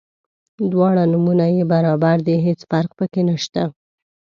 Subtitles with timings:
[0.71, 3.63] دواړه نومونه یې برابر دي هیڅ فرق په کې نشته.